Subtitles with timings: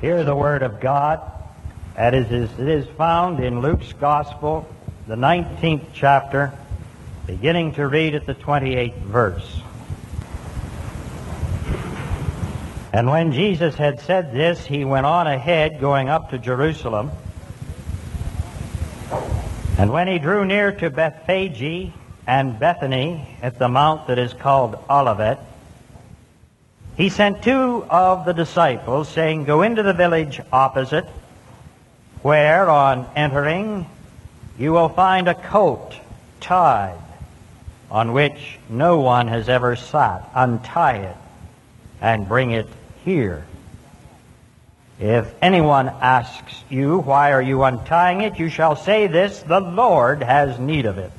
[0.00, 1.20] Hear the word of God.
[1.94, 4.66] That is, it is found in Luke's Gospel,
[5.06, 6.54] the 19th chapter,
[7.26, 9.60] beginning to read at the 28th verse.
[12.94, 17.10] And when Jesus had said this, he went on ahead, going up to Jerusalem.
[19.76, 21.92] And when he drew near to Bethphage
[22.26, 25.40] and Bethany at the mount that is called Olivet,
[27.00, 31.06] he sent two of the disciples, saying, Go into the village opposite,
[32.20, 33.86] where on entering
[34.58, 35.94] you will find a coat
[36.40, 36.98] tied,
[37.90, 40.28] on which no one has ever sat.
[40.34, 41.16] Untie it
[42.02, 42.66] and bring it
[43.02, 43.46] here.
[44.98, 48.38] If anyone asks you, Why are you untying it?
[48.38, 51.12] you shall say this, The Lord has need of it.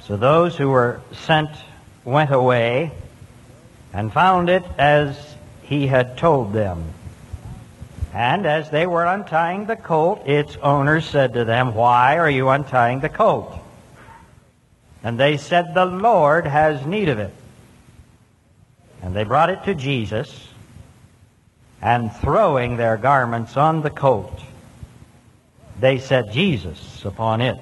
[0.00, 1.48] So those who were sent
[2.04, 2.92] went away
[3.96, 6.84] and found it as he had told them.
[8.12, 12.50] And as they were untying the colt, its owner said to them, Why are you
[12.50, 13.58] untying the colt?
[15.02, 17.32] And they said, The Lord has need of it.
[19.00, 20.46] And they brought it to Jesus,
[21.80, 24.42] and throwing their garments on the colt,
[25.80, 27.56] they set Jesus upon it.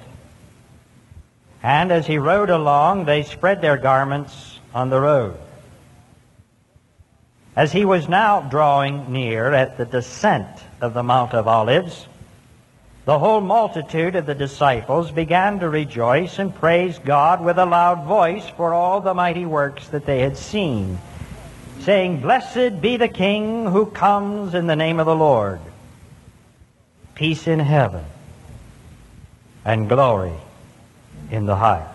[1.63, 5.37] And as he rode along, they spread their garments on the road.
[7.55, 10.47] As he was now drawing near at the descent
[10.81, 12.05] of the Mount of Olives,
[13.05, 18.03] the whole multitude of the disciples began to rejoice and praise God with a loud
[18.05, 20.99] voice for all the mighty works that they had seen,
[21.81, 25.61] saying, Blessed be the King who comes in the name of the Lord.
[27.13, 28.03] Peace in heaven
[29.63, 30.33] and glory
[31.31, 31.94] in the highest.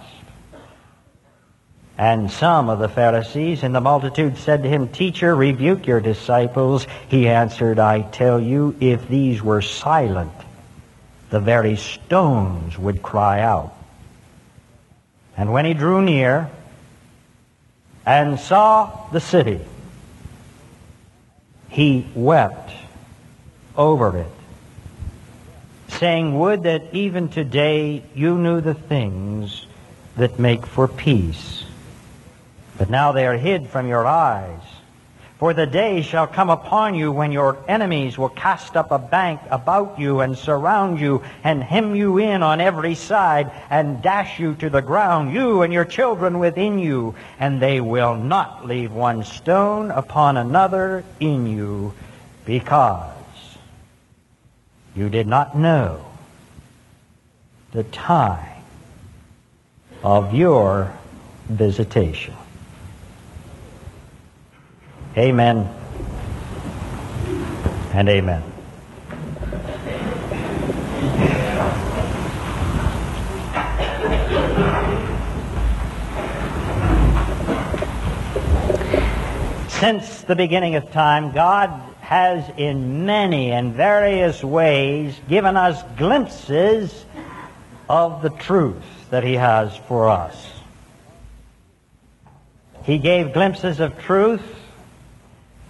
[2.00, 6.86] And some of the Pharisees in the multitude said to him, Teacher, rebuke your disciples.
[7.08, 10.32] He answered, I tell you, if these were silent,
[11.28, 13.74] the very stones would cry out.
[15.36, 16.48] And when he drew near
[18.06, 19.60] and saw the city,
[21.68, 22.72] he wept
[23.76, 24.32] over it,
[25.88, 29.66] saying, Would that even today you knew the things
[30.16, 31.66] that make for peace
[32.80, 34.62] but now they are hid from your eyes.
[35.38, 39.38] For the day shall come upon you when your enemies will cast up a bank
[39.50, 44.54] about you and surround you and hem you in on every side and dash you
[44.54, 49.24] to the ground, you and your children within you, and they will not leave one
[49.24, 51.92] stone upon another in you
[52.46, 53.12] because
[54.96, 56.02] you did not know
[57.72, 58.62] the time
[60.02, 60.90] of your
[61.46, 62.32] visitation.
[65.16, 65.68] Amen
[67.92, 68.44] and amen.
[79.68, 81.70] Since the beginning of time, God
[82.02, 87.04] has in many and various ways given us glimpses
[87.88, 90.50] of the truth that He has for us.
[92.84, 94.42] He gave glimpses of truth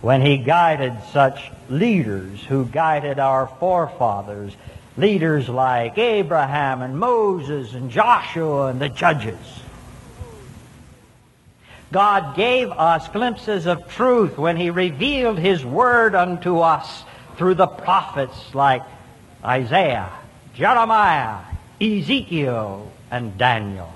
[0.01, 4.55] when he guided such leaders who guided our forefathers,
[4.97, 9.37] leaders like Abraham and Moses and Joshua and the judges.
[11.93, 17.05] God gave us glimpses of truth when he revealed his word unto us
[17.37, 18.83] through the prophets like
[19.45, 20.11] Isaiah,
[20.55, 21.39] Jeremiah,
[21.81, 23.93] Ezekiel, and Daniel.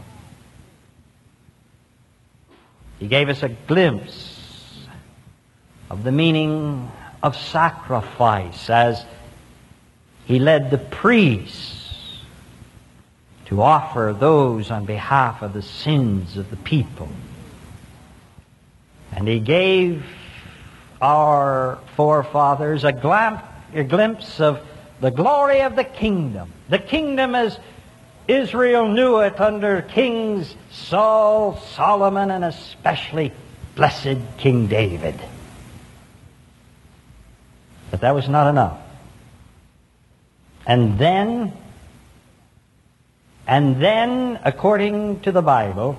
[2.98, 4.33] He gave us a glimpse
[5.90, 6.90] of the meaning
[7.22, 9.04] of sacrifice as
[10.26, 12.20] he led the priests
[13.46, 17.08] to offer those on behalf of the sins of the people.
[19.12, 20.04] And he gave
[21.00, 23.38] our forefathers a, glam-
[23.74, 24.60] a glimpse of
[25.00, 26.50] the glory of the kingdom.
[26.68, 27.58] The kingdom as
[28.26, 33.32] Israel knew it under kings Saul, Solomon, and especially
[33.76, 35.20] blessed King David.
[37.94, 38.76] But that was not enough.
[40.66, 41.52] And then,
[43.46, 45.96] and then, according to the Bible,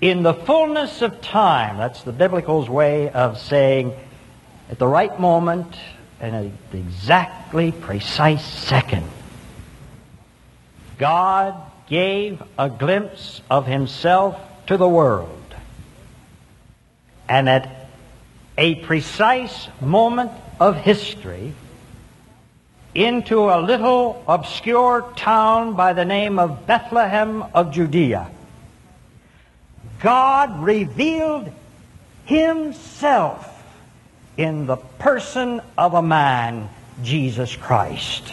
[0.00, 3.92] in the fullness of time, that's the biblical's way of saying,
[4.68, 5.76] at the right moment,
[6.20, 9.08] in an exactly precise second,
[10.98, 11.54] God
[11.86, 15.54] gave a glimpse of himself to the world.
[17.28, 17.81] And at
[18.58, 21.54] a precise moment of history
[22.94, 28.30] into a little obscure town by the name of Bethlehem of Judea.
[30.00, 31.50] God revealed
[32.24, 33.48] himself
[34.36, 36.68] in the person of a man,
[37.02, 38.32] Jesus Christ.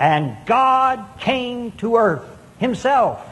[0.00, 2.26] And God came to earth
[2.58, 3.24] himself.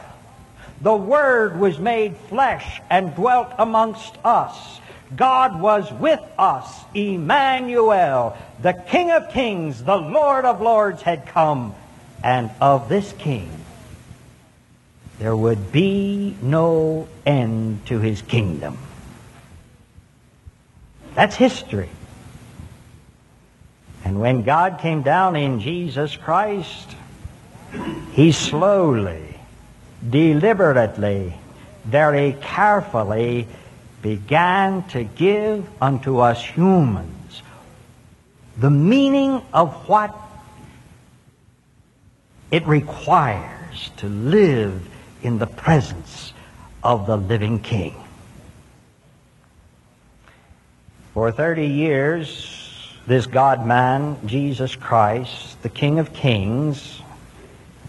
[0.81, 4.79] The Word was made flesh and dwelt amongst us.
[5.15, 6.67] God was with us.
[6.93, 11.75] Emmanuel, the King of kings, the Lord of lords had come.
[12.23, 13.51] And of this King,
[15.19, 18.77] there would be no end to his kingdom.
[21.15, 21.89] That's history.
[24.05, 26.95] And when God came down in Jesus Christ,
[28.13, 29.35] he slowly,
[30.07, 31.33] deliberately,
[31.85, 33.47] very carefully
[34.03, 37.41] began to give unto us humans
[38.57, 40.15] the meaning of what
[42.51, 44.87] it requires to live
[45.23, 46.33] in the presence
[46.83, 47.95] of the living King.
[51.13, 57.01] For 30 years, this God man, Jesus Christ, the King of Kings,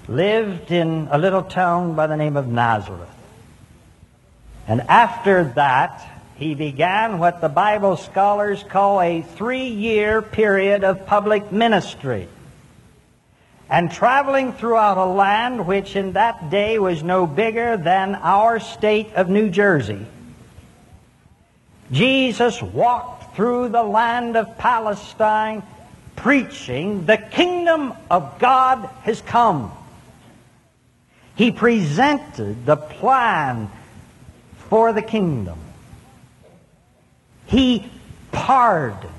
[0.08, 3.13] lived in a little town by the name of Nazareth.
[4.66, 11.06] And after that, he began what the Bible scholars call a three year period of
[11.06, 12.28] public ministry.
[13.68, 19.12] And traveling throughout a land which in that day was no bigger than our state
[19.14, 20.04] of New Jersey,
[21.90, 25.62] Jesus walked through the land of Palestine
[26.16, 29.72] preaching, the kingdom of God has come.
[31.36, 33.70] He presented the plan
[34.68, 35.58] for the kingdom.
[37.46, 37.90] He
[38.32, 39.12] pardoned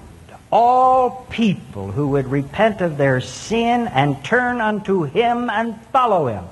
[0.51, 6.45] all people who would repent of their sin and turn unto him and follow him.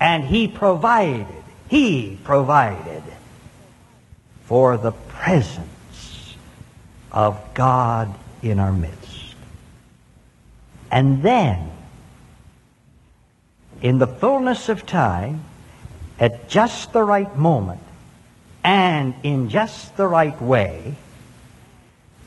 [0.00, 1.26] And he provided,
[1.68, 3.02] he provided
[4.44, 6.36] for the presence
[7.10, 9.34] of God in our midst.
[10.90, 11.70] And then,
[13.82, 15.42] in the fullness of time,
[16.18, 17.80] at just the right moment,
[18.64, 20.96] and in just the right way,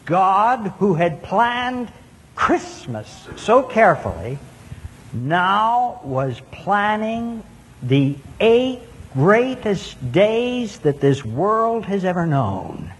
[0.06, 1.92] God, who had planned
[2.36, 4.40] Christmas so carefully,
[5.14, 7.44] now was planning
[7.84, 8.80] the eight
[9.14, 12.92] greatest days that this world has ever known.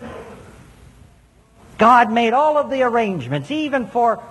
[1.78, 4.22] God made all of the arrangements, even for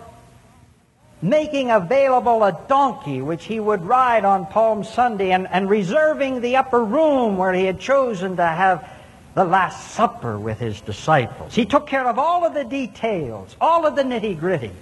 [1.20, 6.56] making available a donkey which he would ride on Palm Sunday and, and reserving the
[6.56, 8.88] upper room where he had chosen to have
[9.34, 11.54] the Last Supper with his disciples.
[11.54, 14.72] He took care of all of the details, all of the nitty gritty.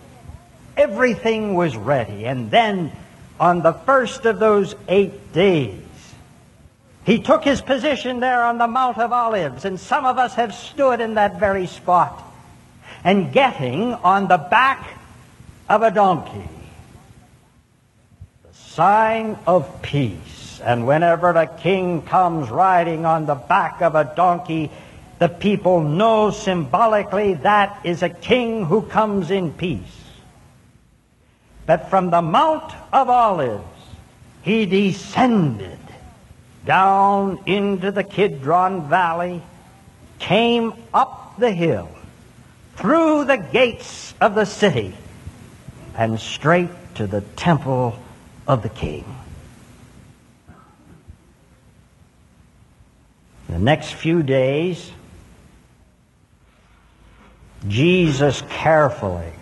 [0.77, 2.27] Everything was ready.
[2.27, 2.93] And then
[3.41, 5.81] on the first of those eight days,
[7.05, 10.53] he took his position there on the Mount of Olives, and some of us have
[10.53, 12.23] stood in that very spot.
[13.05, 14.89] And getting on the back
[15.69, 16.49] of a donkey.
[18.43, 20.61] The sign of peace.
[20.63, 24.71] And whenever the king comes riding on the back of a donkey,
[25.19, 29.81] the people know symbolically that is a king who comes in peace.
[31.67, 33.65] But from the Mount of Olives,
[34.43, 35.79] he descended
[36.65, 39.43] down into the Kidron Valley,
[40.19, 41.89] came up the hill,
[42.77, 44.95] through the gates of the city,
[45.97, 47.99] and straight to the temple
[48.47, 49.05] of the king.
[53.49, 54.91] The next few days,
[57.67, 59.33] Jesus carefully,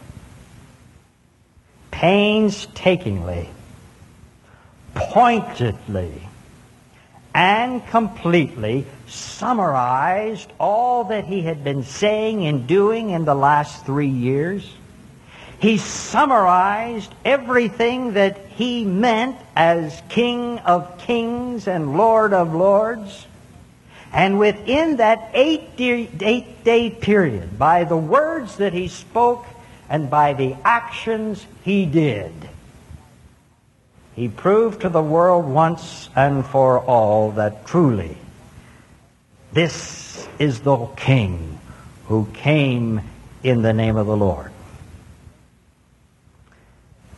[1.91, 3.49] painstakingly,
[4.95, 6.29] pointedly,
[7.35, 14.09] and completely summarized all that he had been saying and doing in the last three
[14.09, 14.71] years
[15.65, 23.27] he summarized everything that he meant as King of Kings and Lord of Lords.
[24.13, 29.47] And within that eight day, eight day period, by the words that he spoke
[29.89, 32.35] and by the actions he did,
[34.15, 38.19] he proved to the world once and for all that truly
[39.55, 41.59] this is the King
[42.09, 43.01] who came
[43.43, 44.54] in the name of the Lord.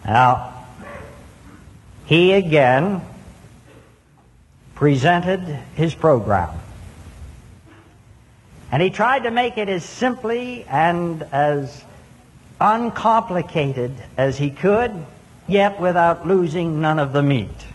[0.07, 0.55] Now,
[2.05, 3.03] he again
[4.77, 5.41] presented
[5.75, 6.51] his program.
[8.71, 11.85] And he tried to make it as simply and as
[12.61, 15.05] uncomplicated as he could,
[15.49, 17.67] yet without losing none of the meat.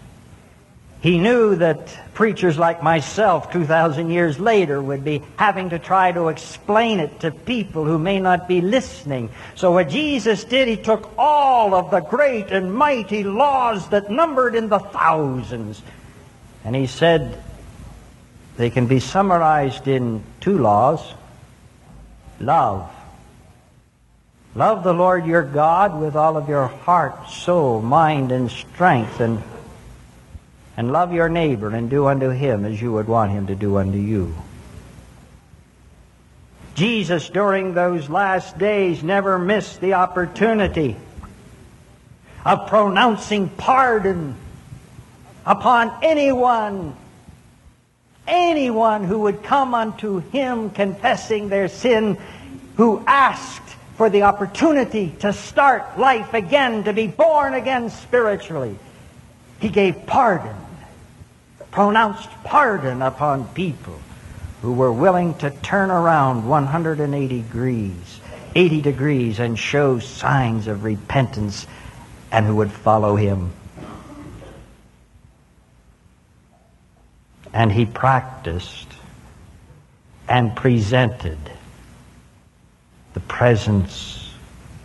[1.02, 6.28] He knew that preachers like myself 2,000 years later would be having to try to
[6.28, 9.32] explain it to people who may not be listening.
[9.56, 14.54] So what Jesus did, he took all of the great and mighty laws that numbered
[14.54, 15.82] in the thousands,
[16.64, 17.42] and he said
[18.58, 21.02] they can be summarized in two laws.
[22.40, 22.92] Love.
[24.54, 29.42] Love the Lord your God with all of your heart, soul, mind, and strength, and
[30.82, 33.78] and love your neighbor and do unto him as you would want him to do
[33.78, 34.34] unto you.
[36.74, 40.96] Jesus, during those last days, never missed the opportunity
[42.44, 44.36] of pronouncing pardon
[45.46, 46.96] upon anyone,
[48.28, 52.18] anyone who would come unto him confessing their sin,
[52.78, 58.76] who asked for the opportunity to start life again, to be born again spiritually.
[59.60, 60.56] He gave pardon,
[61.72, 64.00] pronounced pardon upon people
[64.62, 68.20] who were willing to turn around 180 degrees,
[68.56, 71.66] 80 degrees and show signs of repentance
[72.32, 73.52] and who would follow him.
[77.54, 78.88] And he practiced
[80.28, 81.40] and presented
[83.14, 84.34] the presence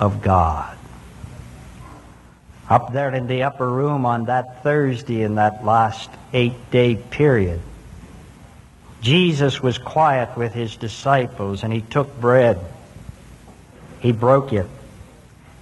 [0.00, 0.75] of God
[2.68, 7.60] up there in the upper room on that Thursday in that last eight day period.
[9.00, 12.58] Jesus was quiet with his disciples and he took bread.
[14.00, 14.66] He broke it.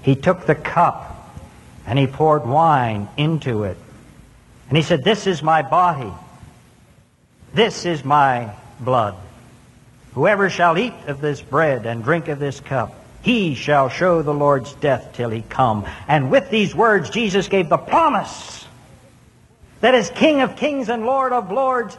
[0.02, 1.10] He took the cup
[1.86, 3.76] and he poured wine into it.
[4.68, 6.12] And he said, This is my body.
[7.52, 9.14] This is my blood.
[10.14, 14.34] Whoever shall eat of this bread and drink of this cup he shall show the
[14.34, 15.86] Lord's death till he come.
[16.06, 18.66] And with these words, Jesus gave the promise
[19.80, 21.96] that as King of kings and Lord of lords,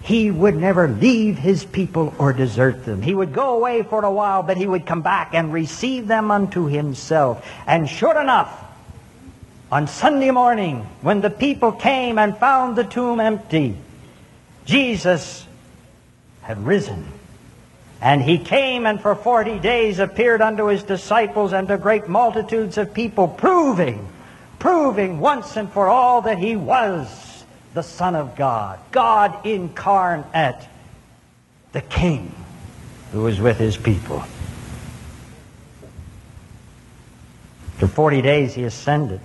[0.00, 3.02] he would never leave his people or desert them.
[3.02, 6.30] He would go away for a while, but he would come back and receive them
[6.30, 7.46] unto himself.
[7.66, 8.50] And sure enough,
[9.70, 13.76] on Sunday morning, when the people came and found the tomb empty,
[14.64, 15.46] Jesus
[16.40, 17.19] had risen
[18.00, 22.78] and he came and for forty days appeared unto his disciples and to great multitudes
[22.78, 24.08] of people, proving,
[24.58, 30.66] proving once and for all that he was the Son of God, God incarnate,
[31.72, 32.34] the King
[33.12, 34.20] who was with his people.
[37.76, 39.20] For 40 days he ascended.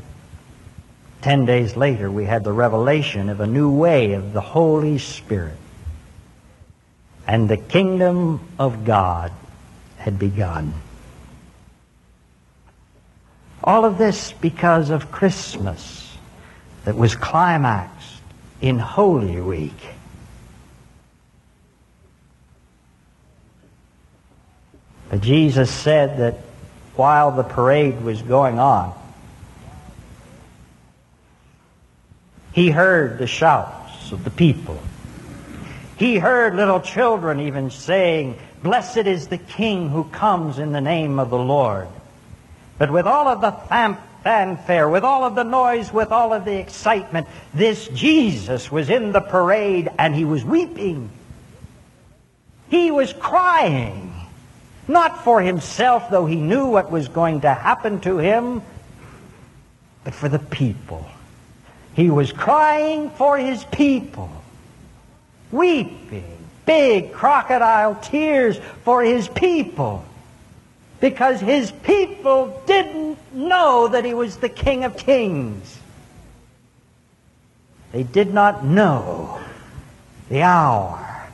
[1.22, 5.58] Ten days later we had the revelation of a new way of the Holy Spirit
[7.28, 9.32] and the kingdom of God
[9.98, 10.74] had begun.
[13.64, 16.16] All of this because of Christmas
[16.84, 18.22] that was climaxed
[18.62, 19.74] in Holy Week.
[25.10, 26.38] But Jesus said that
[26.96, 28.94] while the parade was going on,
[32.54, 34.80] he heard the shouts of the people
[35.98, 41.20] he heard little children even saying, Blessed is the King who comes in the name
[41.20, 41.88] of the Lord.
[42.78, 43.52] But with all of the
[44.24, 49.14] fanfare, with all of the noise, with all of the excitement, this Jesus was in
[49.14, 51.10] the parade and he was weeping.
[52.70, 54.14] He was crying.
[54.88, 58.62] Not for himself, though he knew what was going to happen to him,
[60.04, 61.06] but for the people.
[61.96, 64.30] He was crying for his people
[65.56, 66.36] weeping
[66.66, 70.04] big crocodile tears for his people
[71.00, 75.80] because his people didn't know that he was the King of Kings.
[77.92, 79.40] They did not know
[80.30, 81.30] the hour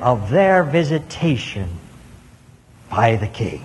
[0.00, 1.68] of their visitation
[2.90, 3.62] by the King.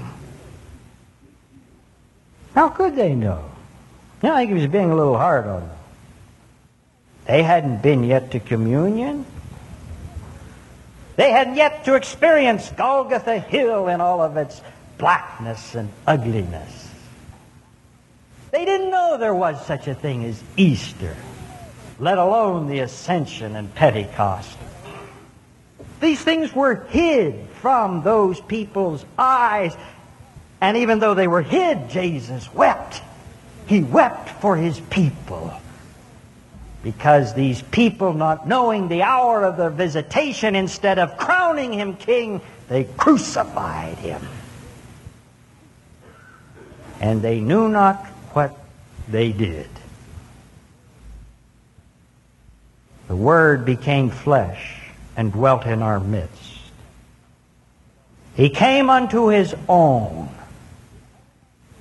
[2.53, 3.45] How could they know?
[4.21, 5.77] I think he was being a little hard on them.
[7.25, 9.25] They hadn't been yet to communion.
[11.15, 14.61] They had yet to experience Golgotha Hill in all of its
[14.97, 16.89] blackness and ugliness.
[18.51, 21.15] They didn't know there was such a thing as Easter,
[21.99, 24.57] let alone the Ascension and Pentecost.
[25.99, 29.75] These things were hid from those people's eyes.
[30.59, 33.01] And even though they were hid, Jesus wept.
[33.67, 35.53] He wept for his people
[36.83, 42.41] because these people, not knowing the hour of their visitation, instead of crowning him king,
[42.69, 44.27] they crucified him.
[46.99, 48.57] And they knew not what
[49.07, 49.69] they did.
[53.07, 56.59] The Word became flesh and dwelt in our midst.
[58.35, 60.29] He came unto his own,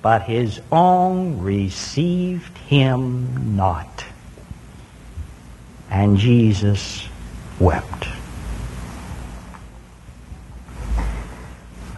[0.01, 4.03] but his own received him not.
[5.91, 7.07] And Jesus
[7.59, 8.07] wept.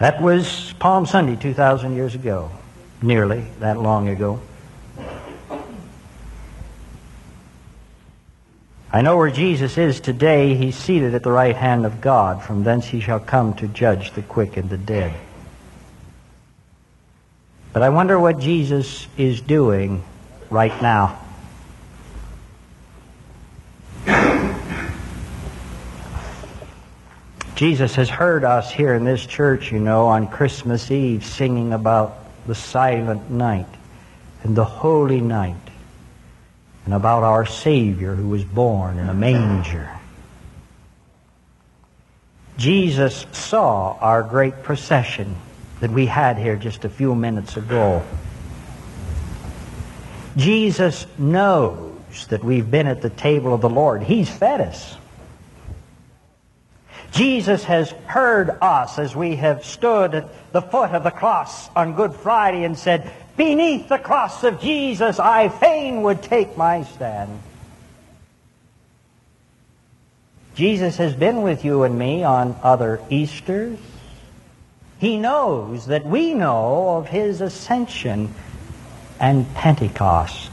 [0.00, 2.50] That was Palm Sunday 2,000 years ago,
[3.00, 4.40] nearly that long ago.
[8.92, 10.54] I know where Jesus is today.
[10.54, 12.42] He's seated at the right hand of God.
[12.42, 15.12] From thence he shall come to judge the quick and the dead.
[17.72, 20.04] But I wonder what Jesus is doing
[20.50, 21.23] right now.
[27.64, 32.18] Jesus has heard us here in this church, you know, on Christmas Eve singing about
[32.46, 33.64] the silent night
[34.42, 35.56] and the holy night
[36.84, 39.88] and about our Savior who was born in a manger.
[42.58, 45.34] Jesus saw our great procession
[45.80, 48.02] that we had here just a few minutes ago.
[50.36, 54.02] Jesus knows that we've been at the table of the Lord.
[54.02, 54.98] He's fed us.
[57.14, 61.94] Jesus has heard us as we have stood at the foot of the cross on
[61.94, 67.40] Good Friday and said, Beneath the cross of Jesus, I fain would take my stand.
[70.56, 73.78] Jesus has been with you and me on other Easters.
[74.98, 78.34] He knows that we know of his ascension
[79.20, 80.50] and Pentecost.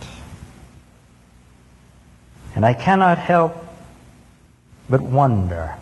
[2.53, 3.55] And I cannot help
[4.87, 5.75] but wonder.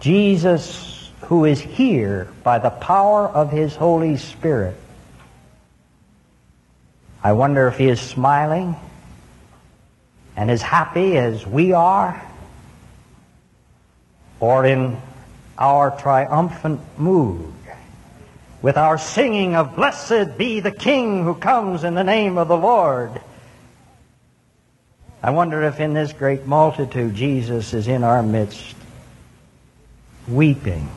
[0.00, 4.76] Jesus who is here by the power of his Holy Spirit.
[7.22, 8.74] I wonder if he is smiling
[10.36, 12.20] and as happy as we are,
[14.40, 14.96] or in
[15.58, 17.52] our triumphant mood,
[18.62, 22.56] with our singing of Blessed be the King who comes in the name of the
[22.56, 23.20] Lord.
[25.22, 28.74] I wonder if in this great multitude Jesus is in our midst,
[30.28, 30.88] weeping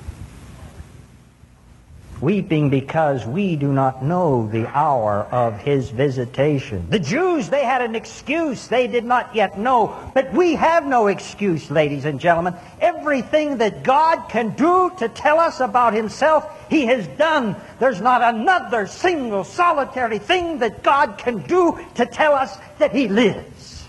[2.24, 6.88] weeping because we do not know the hour of his visitation.
[6.90, 11.08] The Jews, they had an excuse they did not yet know, but we have no
[11.08, 12.56] excuse, ladies and gentlemen.
[12.80, 17.58] Everything that God can do to tell us about himself, he has done.
[17.80, 23.10] There's not another single solitary thing that God can do to tell us that he
[23.10, 23.86] lives.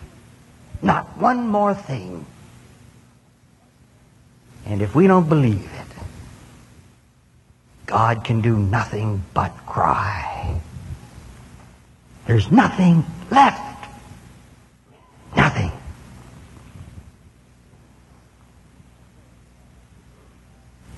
[0.82, 2.26] Not one more thing.
[4.66, 5.86] And if we don't believe it,
[7.86, 10.60] God can do nothing but cry.
[12.26, 13.88] There's nothing left.
[15.36, 15.70] Nothing.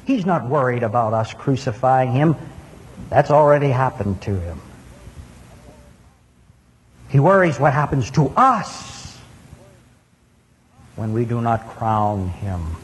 [0.04, 2.36] He's not worried about us crucifying him.
[3.10, 4.60] That's already happened to him.
[7.08, 9.18] He worries what happens to us
[10.94, 12.76] when we do not crown him.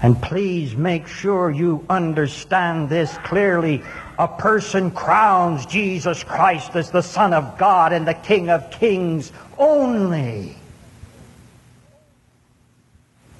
[0.00, 3.82] And please make sure you understand this clearly.
[4.18, 9.32] A person crowns Jesus Christ as the Son of God and the King of Kings
[9.58, 10.54] only.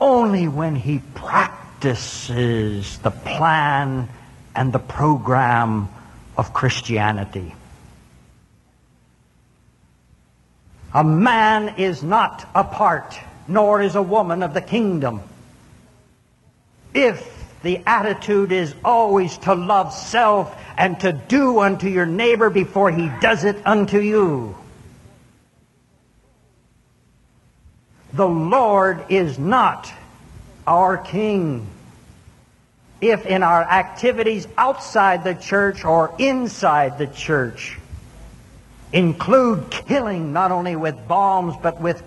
[0.01, 4.09] Only when he practices the plan
[4.57, 5.88] and the program
[6.37, 7.55] of Christianity.
[10.92, 13.16] A man is not a part,
[13.47, 15.23] nor is a woman of the kingdom
[16.94, 22.90] if the attitude is always to love self and to do unto your neighbor before
[22.90, 24.57] he does it unto you.
[28.12, 29.92] The Lord is not
[30.66, 31.66] our King.
[33.01, 37.79] If in our activities outside the church or inside the church
[38.92, 42.03] include killing not only with bombs but with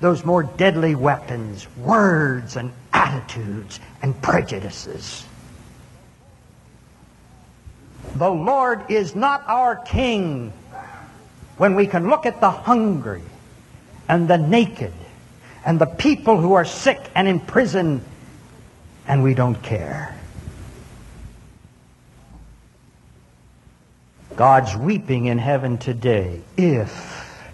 [0.00, 2.72] those more deadly weapons, words and
[3.04, 5.24] attitudes and prejudices.
[8.16, 10.52] The Lord is not our King
[11.58, 13.22] when we can look at the hungry
[14.08, 14.92] and the naked
[15.64, 18.02] and the people who are sick and in prison
[19.06, 20.18] and we don't care.
[24.36, 27.52] God's weeping in heaven today if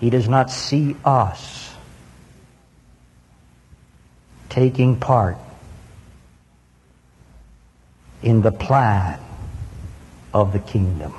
[0.00, 1.71] he does not see us
[4.52, 5.38] taking part
[8.22, 9.18] in the plan
[10.34, 11.14] of the kingdom.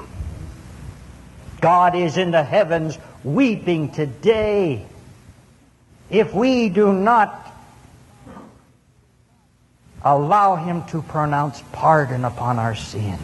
[1.60, 4.86] God is in the heavens weeping today.
[6.12, 7.52] If we do not
[10.04, 13.18] allow Him to pronounce pardon upon our sin,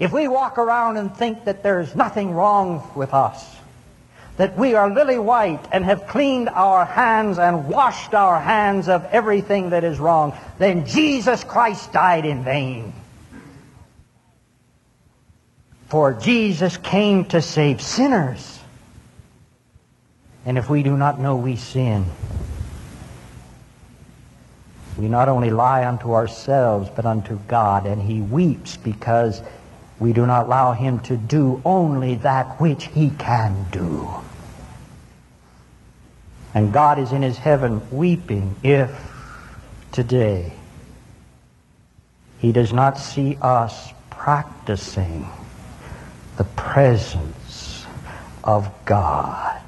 [0.00, 3.44] if we walk around and think that there's nothing wrong with us,
[4.36, 9.04] that we are lily white and have cleaned our hands and washed our hands of
[9.06, 12.92] everything that is wrong, then Jesus Christ died in vain.
[15.86, 18.58] For Jesus came to save sinners.
[20.44, 22.04] And if we do not know we sin,
[24.98, 29.42] we not only lie unto ourselves, but unto God, and He weeps because
[29.98, 34.08] we do not allow Him to do only that which He can do.
[36.54, 38.90] And God is in His heaven weeping if
[39.92, 40.52] today
[42.38, 45.28] He does not see us practicing
[46.36, 47.86] the presence
[48.42, 49.63] of God.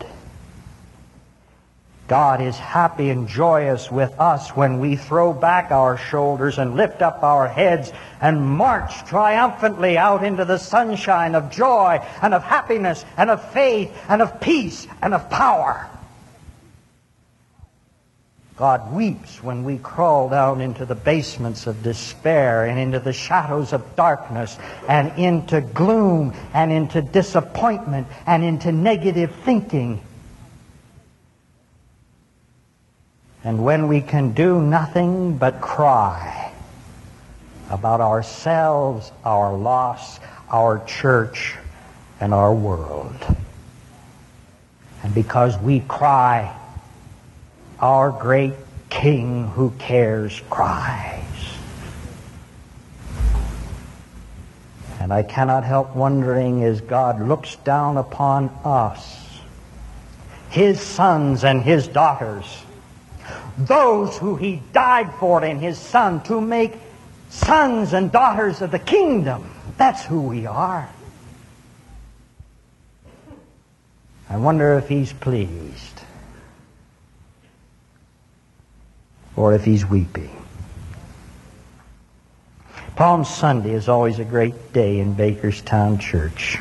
[2.08, 7.02] God is happy and joyous with us when we throw back our shoulders and lift
[7.02, 13.04] up our heads and march triumphantly out into the sunshine of joy and of happiness
[13.16, 15.90] and of faith and of peace and of power.
[18.56, 23.74] God weeps when we crawl down into the basements of despair and into the shadows
[23.74, 24.56] of darkness
[24.88, 30.00] and into gloom and into disappointment and into negative thinking.
[33.46, 36.52] And when we can do nothing but cry
[37.70, 40.18] about ourselves, our loss,
[40.50, 41.54] our church,
[42.18, 43.14] and our world.
[45.04, 46.58] And because we cry,
[47.78, 48.54] our great
[48.90, 51.22] King who cares cries.
[54.98, 59.38] And I cannot help wondering as God looks down upon us,
[60.50, 62.65] His sons and His daughters,
[63.58, 66.74] those who He died for in His Son to make
[67.30, 69.50] sons and daughters of the kingdom.
[69.76, 70.88] That's who we are.
[74.28, 75.96] I wonder if He's pleased.
[79.36, 80.30] or if he's weeping.
[82.96, 86.58] Palm Sunday is always a great day in Bakerstown Church.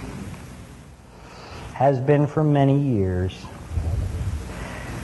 [1.74, 3.34] Has been for many years.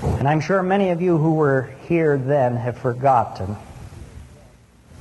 [0.04, 3.56] And I'm sure many of you who were here then have forgotten.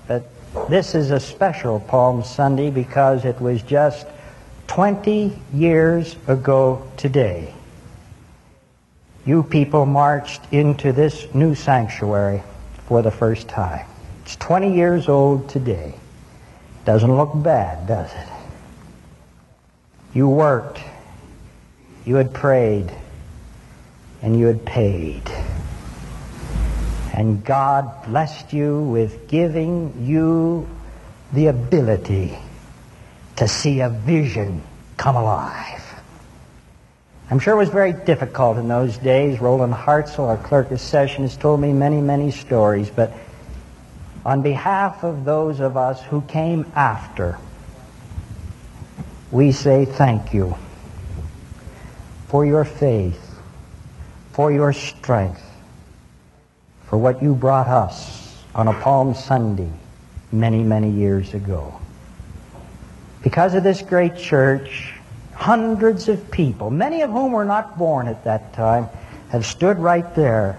[0.07, 0.25] But
[0.69, 4.07] this is a special Palm Sunday because it was just
[4.67, 7.53] 20 years ago today.
[9.25, 12.43] You people marched into this new sanctuary
[12.87, 13.87] for the first time.
[14.25, 15.95] It's 20 years old today.
[16.85, 18.29] Doesn't look bad, does it?
[20.15, 20.81] You worked,
[22.05, 22.91] you had prayed,
[24.23, 25.23] and you had paid.
[27.15, 30.69] And God blessed you with giving you
[31.33, 32.39] the ability
[33.37, 34.63] to see a vision
[34.97, 35.81] come alive.
[37.31, 39.41] I'm sure it was very difficult in those days.
[39.41, 42.91] Roland Hartzell, our clerk of session, has told me many, many stories.
[42.91, 43.13] But
[44.25, 47.39] on behalf of those of us who came after,
[49.31, 50.57] we say thank you
[52.27, 53.30] for your faith,
[54.33, 55.43] for your strength,
[56.87, 59.71] for what you brought us on a Palm Sunday
[60.33, 61.81] many, many years ago.
[63.23, 64.95] Because of this great church,
[65.41, 68.87] Hundreds of people, many of whom were not born at that time,
[69.31, 70.59] have stood right there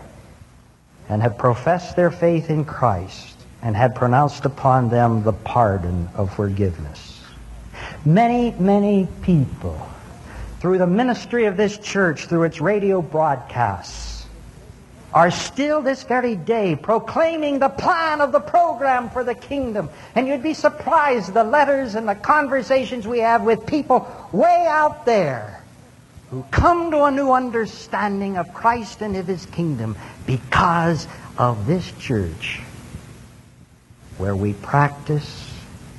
[1.08, 6.34] and have professed their faith in Christ and had pronounced upon them the pardon of
[6.34, 7.22] forgiveness.
[8.06, 9.88] Many, many people,
[10.62, 14.28] through the ministry of this church, through its radio broadcasts,
[15.12, 19.90] are still this very day proclaiming the plan of the program for the kingdom.
[20.14, 25.04] And you'd be surprised the letters and the conversations we have with people way out
[25.04, 25.64] there
[26.30, 29.98] who come to a new understanding of Christ and of his kingdom
[30.28, 31.08] because
[31.40, 32.62] of this church
[34.20, 35.52] where we practice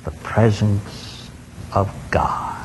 [0.05, 1.29] the presence
[1.73, 2.62] of God.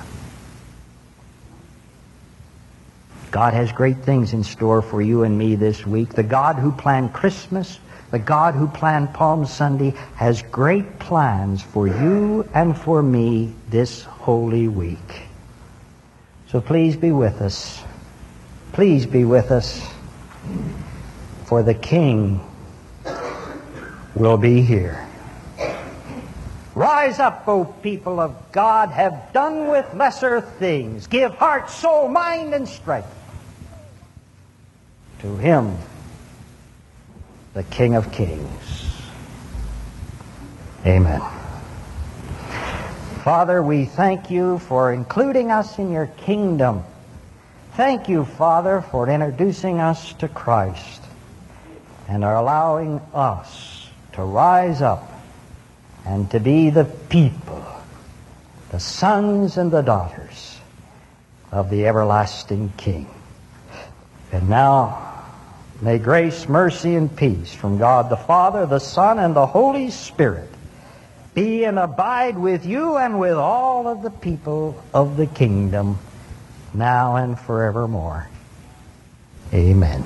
[3.30, 6.14] God has great things in store for you and me this week.
[6.14, 7.78] The God who planned Christmas,
[8.10, 14.02] the God who planned Palm Sunday, has great plans for you and for me this
[14.02, 15.22] holy week.
[16.48, 17.82] So please be with us.
[18.72, 19.82] Please be with us.
[21.48, 22.40] for the King
[24.14, 25.08] will be here.
[26.78, 31.08] Rise up, O people of God, have done with lesser things.
[31.08, 33.12] Give heart, soul, mind, and strength
[35.18, 35.76] to Him,
[37.52, 38.92] the King of Kings.
[40.86, 41.20] Amen.
[43.24, 46.84] Father, we thank you for including us in your kingdom.
[47.72, 51.02] Thank you, Father, for introducing us to Christ
[52.06, 55.17] and are allowing us to rise up
[56.04, 57.64] and to be the people,
[58.70, 60.58] the sons and the daughters
[61.50, 63.08] of the everlasting King.
[64.32, 65.24] And now,
[65.80, 70.50] may grace, mercy, and peace from God the Father, the Son, and the Holy Spirit
[71.34, 75.98] be and abide with you and with all of the people of the kingdom
[76.74, 78.28] now and forevermore.
[79.54, 80.04] Amen.